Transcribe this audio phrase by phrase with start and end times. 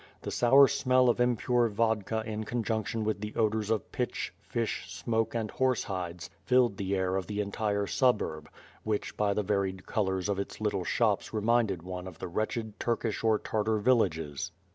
[0.23, 5.35] The sour smell of impure vodka in conjunction with the odors of pitch, fish, smoke,
[5.35, 8.49] and horse hides filled the air of the entire suburb,
[8.81, 10.95] which by the varied colors of its little 9 1^0 ^^^^'^>'/^^^^^ SWORD.
[10.95, 14.51] shops reminded one of the wretched Turkish or Tartar vill ages.